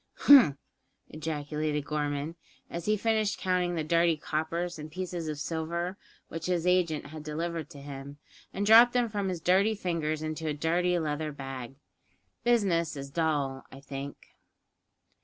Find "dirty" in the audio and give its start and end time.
3.83-4.17, 9.39-9.75, 10.55-10.97